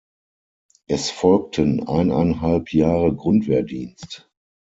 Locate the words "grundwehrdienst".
3.15-4.31